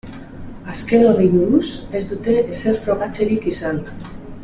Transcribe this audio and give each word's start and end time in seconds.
Azken 0.73 1.03
horri 1.09 1.27
buruz 1.35 1.67
ez 1.99 2.03
dute 2.15 2.37
ezer 2.57 2.81
frogatzerik 2.89 3.47
izan. 3.55 3.83